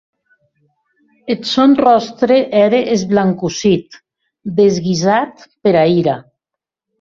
[1.33, 3.89] Eth sòn ròstre ère esblancossit,
[4.57, 6.17] desguisat pera ira.